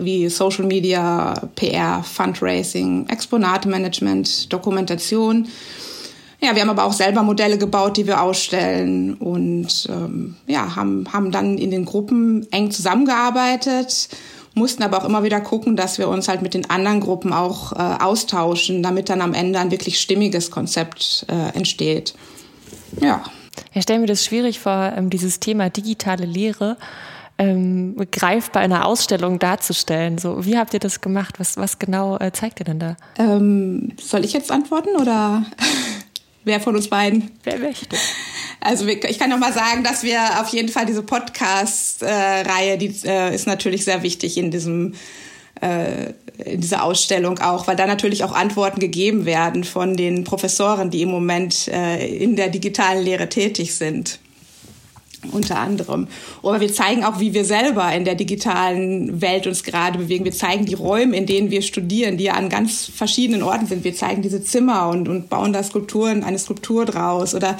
wie 0.00 0.28
Social 0.30 0.64
Media, 0.64 1.34
PR, 1.54 2.02
Fundraising, 2.02 3.06
Exponatemanagement, 3.08 4.50
Dokumentation. 4.50 5.48
Ja, 6.40 6.54
wir 6.54 6.62
haben 6.62 6.70
aber 6.70 6.84
auch 6.84 6.94
selber 6.94 7.22
Modelle 7.22 7.58
gebaut, 7.58 7.98
die 7.98 8.06
wir 8.06 8.22
ausstellen 8.22 9.14
und 9.14 9.86
ähm, 9.90 10.36
ja, 10.46 10.76
haben, 10.76 11.06
haben 11.12 11.30
dann 11.30 11.58
in 11.58 11.70
den 11.70 11.84
Gruppen 11.84 12.46
eng 12.52 12.70
zusammengearbeitet, 12.70 14.08
mussten 14.54 14.82
aber 14.82 14.98
auch 14.98 15.04
immer 15.04 15.24
wieder 15.24 15.42
gucken, 15.42 15.76
dass 15.76 15.98
wir 15.98 16.08
uns 16.08 16.26
halt 16.28 16.40
mit 16.40 16.54
den 16.54 16.70
anderen 16.70 17.00
Gruppen 17.00 17.34
auch 17.34 17.72
äh, 17.72 18.02
austauschen, 18.02 18.82
damit 18.82 19.10
dann 19.10 19.20
am 19.20 19.34
Ende 19.34 19.58
ein 19.58 19.70
wirklich 19.70 20.00
stimmiges 20.00 20.50
Konzept 20.50 21.26
äh, 21.28 21.56
entsteht. 21.56 22.14
Ja. 23.00 23.22
Ja, 23.72 23.82
stellen 23.82 24.00
wir 24.00 24.06
das 24.06 24.24
schwierig 24.24 24.60
vor, 24.60 24.92
ähm, 24.96 25.10
dieses 25.10 25.40
Thema 25.40 25.70
digitale 25.70 26.26
Lehre 26.26 26.76
ähm, 27.38 27.96
greifbar 28.12 28.64
in 28.64 28.72
einer 28.72 28.86
Ausstellung 28.86 29.38
darzustellen. 29.38 30.18
So, 30.18 30.44
wie 30.44 30.56
habt 30.56 30.72
ihr 30.74 30.80
das 30.80 31.00
gemacht? 31.00 31.40
Was, 31.40 31.56
was 31.56 31.78
genau 31.78 32.16
äh, 32.18 32.32
zeigt 32.32 32.60
ihr 32.60 32.64
denn 32.64 32.78
da? 32.78 32.96
Ähm, 33.18 33.92
soll 34.00 34.24
ich 34.24 34.32
jetzt 34.32 34.50
antworten 34.50 34.96
oder? 35.00 35.44
Wer 36.44 36.60
von 36.60 36.76
uns 36.76 36.88
beiden? 36.88 37.30
Wer 37.42 37.58
möchte? 37.58 37.96
Also 38.60 38.86
ich 38.86 39.18
kann 39.18 39.30
noch 39.30 39.38
mal 39.38 39.52
sagen, 39.52 39.82
dass 39.82 40.02
wir 40.02 40.40
auf 40.40 40.48
jeden 40.48 40.68
Fall 40.68 40.84
diese 40.84 41.02
Podcast-Reihe, 41.02 42.76
die 42.78 42.94
äh, 43.04 43.34
ist 43.34 43.46
natürlich 43.46 43.84
sehr 43.84 44.02
wichtig 44.02 44.36
in 44.36 44.50
diesem 44.50 44.94
äh, 45.60 46.12
in 46.38 46.60
dieser 46.60 46.82
Ausstellung 46.82 47.38
auch, 47.38 47.66
weil 47.66 47.76
da 47.76 47.86
natürlich 47.86 48.24
auch 48.24 48.32
Antworten 48.32 48.80
gegeben 48.80 49.24
werden 49.24 49.64
von 49.64 49.96
den 49.96 50.24
Professoren, 50.24 50.90
die 50.90 51.02
im 51.02 51.10
Moment 51.10 51.68
äh, 51.68 52.06
in 52.06 52.36
der 52.36 52.48
digitalen 52.48 53.04
Lehre 53.04 53.28
tätig 53.28 53.74
sind 53.74 54.18
unter 55.32 55.58
anderem. 55.58 56.08
Aber 56.42 56.60
wir 56.60 56.72
zeigen 56.72 57.04
auch, 57.04 57.20
wie 57.20 57.34
wir 57.34 57.44
selber 57.44 57.92
in 57.92 58.04
der 58.04 58.14
digitalen 58.14 59.20
Welt 59.20 59.46
uns 59.46 59.62
gerade 59.64 59.98
bewegen. 59.98 60.24
Wir 60.24 60.32
zeigen 60.32 60.64
die 60.64 60.74
Räume, 60.74 61.16
in 61.16 61.26
denen 61.26 61.50
wir 61.50 61.62
studieren, 61.62 62.16
die 62.16 62.24
ja 62.24 62.34
an 62.34 62.48
ganz 62.48 62.90
verschiedenen 62.94 63.42
Orten 63.42 63.66
sind. 63.66 63.84
Wir 63.84 63.94
zeigen 63.94 64.22
diese 64.22 64.42
Zimmer 64.42 64.88
und, 64.88 65.08
und 65.08 65.28
bauen 65.28 65.52
da 65.52 65.62
Skulpturen, 65.62 66.24
eine 66.24 66.38
Skulptur 66.38 66.84
draus 66.84 67.34
oder 67.34 67.56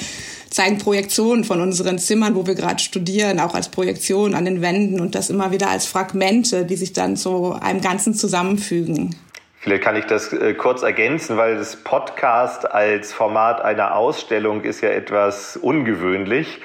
zeigen 0.51 0.79
Projektionen 0.79 1.45
von 1.45 1.61
unseren 1.61 1.99
Zimmern, 1.99 2.37
wo 2.37 2.47
wir 2.47 2.55
gerade 2.55 2.81
studieren, 2.81 3.41
auch 3.41 3.55
als 3.55 3.69
Projektion 3.69 4.35
an 4.35 4.45
den 4.45 4.63
Wänden 4.63 5.01
und 5.01 5.15
das 5.15 5.29
immer 5.29 5.51
wieder 5.51 5.69
als 5.69 5.87
Fragmente, 5.87 6.65
die 6.65 6.77
sich 6.77 6.93
dann 6.93 7.17
zu 7.17 7.55
einem 7.55 7.81
Ganzen 7.81 8.15
zusammenfügen. 8.15 9.17
Vielleicht 9.65 9.83
kann 9.83 9.97
ich 9.97 10.05
das 10.05 10.31
äh, 10.35 10.53
kurz 10.53 10.83
ergänzen, 10.83 11.39
weil 11.39 11.57
das 11.57 11.77
Podcast 11.77 12.71
als 12.71 13.15
Format 13.15 13.63
einer 13.63 13.97
Ausstellung 13.97 14.61
ist 14.61 14.83
ja 14.83 14.91
etwas 14.91 15.57
ungewöhnlich. 15.57 16.61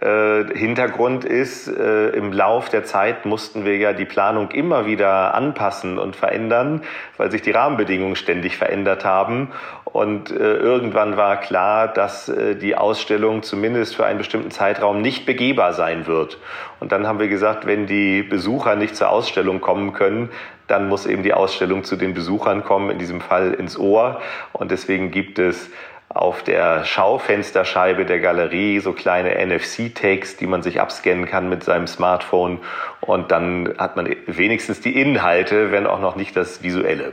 Äh, 0.00 0.56
Hintergrund 0.56 1.24
ist, 1.24 1.68
äh, 1.68 2.08
im 2.10 2.32
Lauf 2.32 2.68
der 2.68 2.84
Zeit 2.84 3.26
mussten 3.26 3.64
wir 3.64 3.76
ja 3.76 3.92
die 3.92 4.04
Planung 4.04 4.50
immer 4.50 4.86
wieder 4.86 5.34
anpassen 5.34 5.98
und 5.98 6.16
verändern, 6.16 6.82
weil 7.16 7.30
sich 7.30 7.42
die 7.42 7.50
Rahmenbedingungen 7.50 8.16
ständig 8.16 8.56
verändert 8.56 9.04
haben. 9.04 9.52
Und 9.84 10.30
äh, 10.30 10.56
irgendwann 10.56 11.16
war 11.16 11.36
klar, 11.36 11.88
dass 11.88 12.28
äh, 12.28 12.56
die 12.56 12.76
Ausstellung 12.76 13.42
zumindest 13.42 13.94
für 13.94 14.04
einen 14.06 14.18
bestimmten 14.18 14.50
Zeitraum 14.50 15.00
nicht 15.00 15.26
begehbar 15.26 15.72
sein 15.72 16.06
wird. 16.06 16.38
Und 16.80 16.90
dann 16.92 17.06
haben 17.06 17.18
wir 17.18 17.28
gesagt, 17.28 17.66
wenn 17.66 17.86
die 17.86 18.22
Besucher 18.22 18.76
nicht 18.76 18.96
zur 18.96 19.10
Ausstellung 19.10 19.60
kommen 19.60 19.92
können, 19.92 20.30
dann 20.66 20.88
muss 20.88 21.06
eben 21.06 21.22
die 21.22 21.34
Ausstellung 21.34 21.84
zu 21.84 21.96
den 21.96 22.14
Besuchern 22.14 22.64
kommen, 22.64 22.90
in 22.90 22.98
diesem 22.98 23.20
Fall 23.20 23.52
ins 23.52 23.78
Ohr. 23.78 24.20
Und 24.52 24.70
deswegen 24.70 25.10
gibt 25.10 25.38
es 25.38 25.70
auf 26.08 26.42
der 26.42 26.84
Schaufensterscheibe 26.84 28.04
der 28.04 28.20
Galerie 28.20 28.78
so 28.78 28.92
kleine 28.92 29.34
NFC-Tags, 29.44 30.36
die 30.36 30.46
man 30.46 30.62
sich 30.62 30.80
abscannen 30.80 31.26
kann 31.26 31.48
mit 31.48 31.64
seinem 31.64 31.86
Smartphone. 31.86 32.60
Und 33.00 33.32
dann 33.32 33.74
hat 33.78 33.96
man 33.96 34.14
wenigstens 34.26 34.80
die 34.80 35.00
Inhalte, 35.00 35.72
wenn 35.72 35.86
auch 35.86 36.00
noch 36.00 36.16
nicht 36.16 36.36
das 36.36 36.62
Visuelle. 36.62 37.12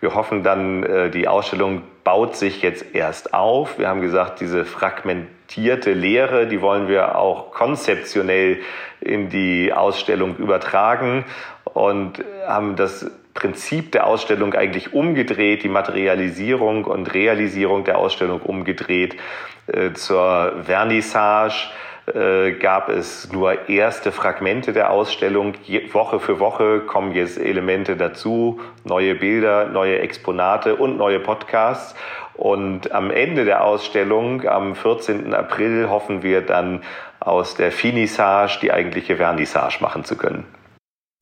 Wir 0.00 0.14
hoffen 0.14 0.42
dann, 0.42 0.82
äh, 0.82 1.10
die 1.10 1.26
Ausstellung 1.26 1.82
baut 2.04 2.36
sich 2.36 2.62
jetzt 2.62 2.94
erst 2.94 3.34
auf. 3.34 3.78
Wir 3.78 3.88
haben 3.88 4.02
gesagt, 4.02 4.40
diese 4.40 4.64
fragmentierte 4.64 5.92
Lehre, 5.92 6.46
die 6.46 6.60
wollen 6.60 6.86
wir 6.86 7.16
auch 7.16 7.50
konzeptionell 7.50 8.58
in 9.00 9.30
die 9.30 9.72
Ausstellung 9.72 10.36
übertragen 10.36 11.24
und 11.64 12.22
haben 12.46 12.76
das 12.76 13.10
Prinzip 13.36 13.92
der 13.92 14.08
Ausstellung 14.08 14.54
eigentlich 14.54 14.92
umgedreht, 14.92 15.62
die 15.62 15.68
Materialisierung 15.68 16.84
und 16.84 17.14
Realisierung 17.14 17.84
der 17.84 17.98
Ausstellung 17.98 18.40
umgedreht. 18.40 19.16
Äh, 19.68 19.92
zur 19.92 20.64
Vernissage 20.64 21.68
äh, 22.12 22.52
gab 22.52 22.88
es 22.88 23.32
nur 23.32 23.68
erste 23.68 24.10
Fragmente 24.10 24.72
der 24.72 24.90
Ausstellung. 24.90 25.54
Woche 25.92 26.18
für 26.18 26.40
Woche 26.40 26.80
kommen 26.80 27.12
jetzt 27.12 27.38
Elemente 27.38 27.96
dazu, 27.96 28.60
neue 28.84 29.14
Bilder, 29.14 29.66
neue 29.66 29.98
Exponate 30.00 30.76
und 30.76 30.96
neue 30.96 31.20
Podcasts. 31.20 31.94
Und 32.34 32.92
am 32.92 33.10
Ende 33.10 33.44
der 33.44 33.64
Ausstellung, 33.64 34.46
am 34.46 34.74
14. 34.74 35.34
April, 35.34 35.88
hoffen 35.88 36.22
wir 36.22 36.42
dann 36.42 36.82
aus 37.20 37.54
der 37.54 37.72
Finissage 37.72 38.58
die 38.60 38.72
eigentliche 38.72 39.16
Vernissage 39.16 39.78
machen 39.80 40.04
zu 40.04 40.16
können. 40.16 40.44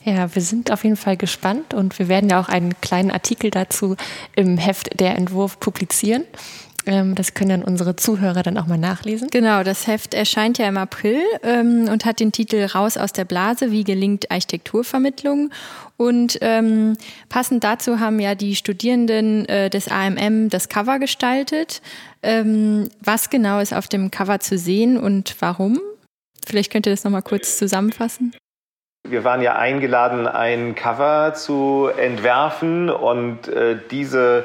Ja, 0.04 0.34
wir 0.34 0.42
sind 0.42 0.70
auf 0.70 0.84
jeden 0.84 0.96
Fall 0.96 1.16
gespannt 1.16 1.72
und 1.72 1.98
wir 1.98 2.08
werden 2.08 2.28
ja 2.28 2.38
auch 2.38 2.50
einen 2.50 2.78
kleinen 2.82 3.10
Artikel 3.10 3.50
dazu 3.50 3.96
im 4.36 4.58
Heft 4.58 5.00
Der 5.00 5.16
Entwurf 5.16 5.58
publizieren. 5.60 6.24
Ähm, 6.86 7.14
das 7.14 7.32
können 7.32 7.48
dann 7.48 7.62
unsere 7.64 7.96
Zuhörer 7.96 8.42
dann 8.42 8.58
auch 8.58 8.66
mal 8.66 8.76
nachlesen. 8.76 9.28
Genau, 9.30 9.62
das 9.62 9.86
Heft 9.86 10.12
erscheint 10.12 10.58
ja 10.58 10.68
im 10.68 10.76
April 10.76 11.20
ähm, 11.42 11.88
und 11.90 12.04
hat 12.04 12.20
den 12.20 12.32
Titel 12.32 12.62
Raus 12.66 12.98
aus 12.98 13.12
der 13.12 13.24
Blase, 13.24 13.70
wie 13.70 13.84
gelingt 13.84 14.30
Architekturvermittlung. 14.30 15.50
Und 15.96 16.38
ähm, 16.42 16.98
passend 17.30 17.64
dazu 17.64 18.00
haben 18.00 18.20
ja 18.20 18.34
die 18.34 18.56
Studierenden 18.56 19.46
äh, 19.46 19.70
des 19.70 19.88
AMM 19.88 20.50
das 20.50 20.68
Cover 20.68 20.98
gestaltet. 20.98 21.80
Ähm, 22.22 22.90
was 23.00 23.30
genau 23.30 23.60
ist 23.60 23.72
auf 23.72 23.88
dem 23.88 24.10
Cover 24.10 24.40
zu 24.40 24.58
sehen 24.58 24.98
und 24.98 25.36
warum? 25.40 25.80
Vielleicht 26.46 26.70
könnt 26.70 26.86
ihr 26.86 26.92
das 26.92 27.04
nochmal 27.04 27.22
kurz 27.22 27.56
zusammenfassen. 27.56 28.34
Wir 29.06 29.22
waren 29.22 29.42
ja 29.42 29.56
eingeladen, 29.56 30.26
ein 30.26 30.74
Cover 30.74 31.34
zu 31.34 31.90
entwerfen 31.94 32.88
und 32.88 33.48
äh, 33.48 33.76
diese 33.90 34.44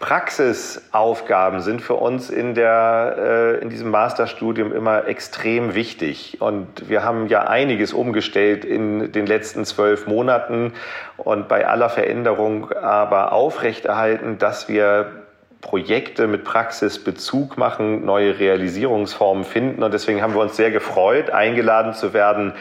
Praxisaufgaben 0.00 1.60
sind 1.60 1.80
für 1.80 1.94
uns 1.94 2.28
in, 2.28 2.54
der, 2.54 3.14
äh, 3.16 3.62
in 3.62 3.70
diesem 3.70 3.92
Masterstudium 3.92 4.72
immer 4.72 5.06
extrem 5.06 5.76
wichtig. 5.76 6.38
Und 6.40 6.88
wir 6.88 7.04
haben 7.04 7.28
ja 7.28 7.44
einiges 7.44 7.92
umgestellt 7.92 8.64
in 8.64 9.12
den 9.12 9.26
letzten 9.26 9.64
zwölf 9.64 10.08
Monaten 10.08 10.72
und 11.16 11.46
bei 11.46 11.64
aller 11.68 11.88
Veränderung 11.88 12.72
aber 12.72 13.32
aufrechterhalten, 13.32 14.38
dass 14.38 14.68
wir 14.68 15.23
Projekte 15.64 16.26
mit 16.26 16.44
Praxisbezug 16.44 17.56
machen, 17.56 18.04
neue 18.04 18.38
Realisierungsformen 18.38 19.44
finden. 19.44 19.82
Und 19.82 19.94
deswegen 19.94 20.20
haben 20.20 20.34
wir 20.34 20.42
uns 20.42 20.56
sehr 20.56 20.70
gefreut, 20.70 21.30
eingeladen 21.30 21.94
zu 21.94 22.12
werden, 22.12 22.52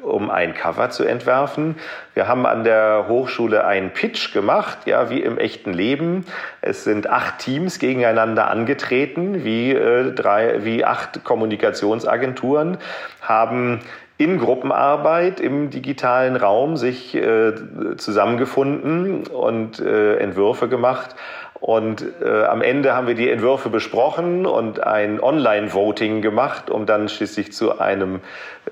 um 0.00 0.30
ein 0.30 0.54
Cover 0.54 0.88
zu 0.90 1.02
entwerfen. 1.02 1.74
Wir 2.14 2.28
haben 2.28 2.46
an 2.46 2.62
der 2.62 3.06
Hochschule 3.08 3.66
einen 3.66 3.90
Pitch 3.90 4.32
gemacht, 4.32 4.78
ja, 4.86 5.10
wie 5.10 5.20
im 5.20 5.38
echten 5.38 5.72
Leben. 5.72 6.24
Es 6.60 6.84
sind 6.84 7.10
acht 7.10 7.40
Teams 7.40 7.80
gegeneinander 7.80 8.48
angetreten, 8.48 9.42
wie, 9.42 9.72
äh, 9.72 10.12
drei, 10.12 10.64
wie 10.64 10.84
acht 10.84 11.24
Kommunikationsagenturen, 11.24 12.78
haben 13.20 13.80
in 14.18 14.38
Gruppenarbeit 14.38 15.40
im 15.40 15.70
digitalen 15.70 16.36
Raum 16.36 16.76
sich 16.76 17.12
äh, 17.16 17.54
zusammengefunden 17.96 19.26
und 19.26 19.80
äh, 19.80 20.18
Entwürfe 20.18 20.68
gemacht 20.68 21.16
Und 21.62 22.04
äh, 22.20 22.42
am 22.42 22.60
Ende 22.60 22.92
haben 22.92 23.06
wir 23.06 23.14
die 23.14 23.30
Entwürfe 23.30 23.70
besprochen 23.70 24.46
und 24.46 24.82
ein 24.82 25.20
Online-Voting 25.20 26.20
gemacht, 26.20 26.70
um 26.70 26.86
dann 26.86 27.08
schließlich 27.08 27.52
zu 27.52 27.78
einem 27.78 28.18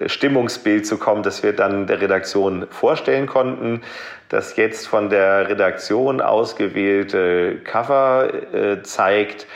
äh, 0.01 0.09
Stimmungsbild 0.09 0.85
zu 0.85 0.99
kommen, 0.99 1.23
das 1.23 1.45
wir 1.45 1.55
dann 1.55 1.87
der 1.87 2.01
Redaktion 2.01 2.67
vorstellen 2.69 3.29
konnten. 3.29 3.83
Das 4.29 4.57
jetzt 4.57 4.89
von 4.89 5.09
der 5.09 5.49
Redaktion 5.49 6.21
ausgewählte 6.21 7.59
Cover 7.63 8.29
äh, 8.53 8.83
zeigt 8.83 9.47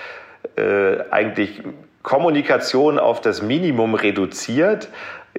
äh, 0.55 0.99
eigentlich 1.11 1.61
Kommunikation 2.05 3.01
auf 3.01 3.21
das 3.21 3.43
Minimum 3.43 3.97
reduziert, 3.97 4.91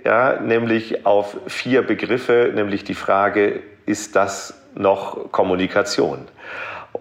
ja, 0.03 0.41
nämlich 0.41 1.05
auf 1.05 1.37
vier 1.47 1.81
Begriffe, 1.81 2.51
nämlich 2.53 2.83
die 2.83 2.93
Frage, 2.93 3.61
ist 3.85 4.17
das 4.17 4.61
noch 4.75 5.31
Kommunikation? 5.31 6.27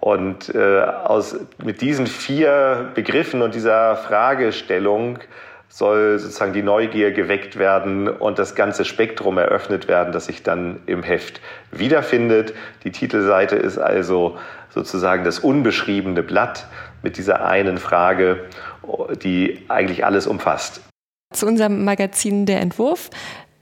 Und 0.00 0.54
äh, 0.54 0.80
aus, 0.80 1.36
mit 1.62 1.80
diesen 1.80 2.06
vier 2.06 2.90
Begriffen 2.94 3.42
und 3.42 3.54
dieser 3.54 3.96
Fragestellung 3.96 5.18
soll 5.68 6.18
sozusagen 6.18 6.52
die 6.52 6.62
Neugier 6.62 7.10
geweckt 7.10 7.58
werden 7.58 8.08
und 8.08 8.38
das 8.38 8.54
ganze 8.54 8.84
Spektrum 8.84 9.38
eröffnet 9.38 9.88
werden, 9.88 10.12
das 10.12 10.26
sich 10.26 10.42
dann 10.42 10.80
im 10.86 11.02
Heft 11.02 11.40
wiederfindet. 11.72 12.54
Die 12.84 12.92
Titelseite 12.92 13.56
ist 13.56 13.78
also 13.78 14.38
sozusagen 14.70 15.24
das 15.24 15.40
unbeschriebene 15.40 16.22
Blatt 16.22 16.66
mit 17.02 17.16
dieser 17.16 17.44
einen 17.44 17.78
Frage, 17.78 18.44
die 19.22 19.64
eigentlich 19.68 20.04
alles 20.04 20.26
umfasst. 20.26 20.80
Zu 21.32 21.46
unserem 21.46 21.84
Magazin 21.84 22.46
Der 22.46 22.60
Entwurf 22.60 23.10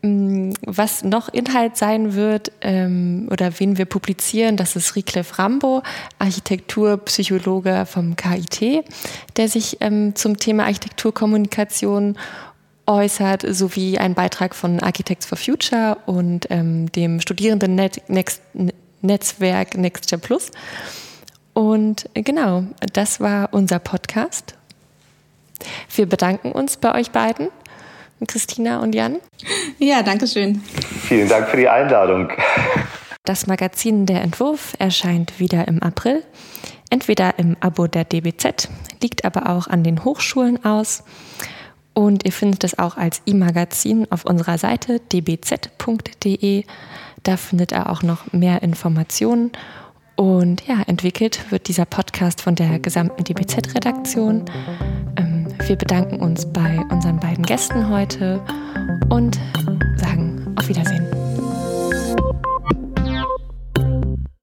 was 0.03 1.05
noch 1.05 1.29
Inhalt 1.29 1.77
sein 1.77 2.15
wird 2.15 2.51
ähm, 2.61 3.29
oder 3.31 3.61
wen 3.61 3.79
wir 3.79 3.85
publizieren, 3.85 4.57
das 4.57 4.75
ist 4.75 4.97
Riclef 4.97 5.39
Rambo, 5.39 5.85
Architekturpsychologe 6.19 7.87
vom 7.87 8.17
KIT, 8.17 8.85
der 9.37 9.49
sich 9.49 9.77
ähm, 9.81 10.17
zum 10.17 10.39
Thema 10.39 10.65
Architekturkommunikation 10.65 12.19
äußert, 12.87 13.45
sowie 13.49 13.99
ein 13.99 14.15
Beitrag 14.15 14.57
von 14.57 14.81
Architects 14.81 15.27
for 15.27 15.39
Future 15.39 15.99
und 16.07 16.49
ähm, 16.51 16.91
dem 16.91 17.21
Studierenden-Netzwerk 17.21 19.77
Nextgen 19.77 20.21
Plus. 20.21 20.51
Und 21.55 22.09
äh, 22.15 22.23
genau, 22.23 22.65
das 22.93 23.21
war 23.21 23.51
unser 23.53 23.79
Podcast. 23.79 24.57
Wir 25.95 26.07
bedanken 26.07 26.51
uns 26.51 26.77
bei 26.77 26.93
euch 26.93 27.13
beiden 27.13 27.51
Christina 28.27 28.81
und 28.81 28.95
Jan. 28.95 29.19
Ja, 29.79 30.03
danke 30.03 30.27
schön. 30.27 30.61
Vielen 31.03 31.29
Dank 31.29 31.49
für 31.49 31.57
die 31.57 31.69
Einladung. 31.69 32.31
Das 33.25 33.47
Magazin 33.47 34.07
Der 34.07 34.23
Entwurf 34.23 34.75
erscheint 34.79 35.39
wieder 35.39 35.69
im 35.69 35.81
April, 35.83 36.25
entweder 36.91 37.39
im 37.39 37.57
Abo 37.61 37.87
der 37.87 38.05
DBZ, 38.05 38.69
liegt 39.01 39.25
aber 39.25 39.49
auch 39.49 39.69
an 39.69 39.85
den 39.85 40.05
Hochschulen 40.05 40.65
aus. 40.65 41.05
Und 41.95 42.25
ihr 42.25 42.33
findet 42.33 42.65
es 42.65 42.79
auch 42.79 42.97
als 42.97 43.23
E-Magazin 43.27 44.07
auf 44.11 44.25
unserer 44.25 44.59
Seite 44.59 44.99
dbz.de. 44.99 46.65
Da 47.23 47.37
findet 47.37 47.73
ihr 47.73 47.91
auch 47.91 48.03
noch 48.03 48.33
mehr 48.33 48.63
Informationen. 48.63 49.53
Und 50.17 50.67
ja, 50.67 50.83
entwickelt 50.87 51.51
wird 51.51 51.69
dieser 51.69 51.85
Podcast 51.85 52.41
von 52.41 52.55
der 52.55 52.79
gesamten 52.79 53.25
DBZ-Redaktion. 53.25 54.45
Wir 55.67 55.77
bedanken 55.77 56.21
uns 56.21 56.47
bei 56.47 56.79
unseren 56.91 57.19
beiden 57.19 57.45
Gästen 57.45 57.89
heute 57.89 58.41
und 59.09 59.39
sagen 59.97 60.55
auf 60.57 60.69
Wiedersehen. 60.69 61.07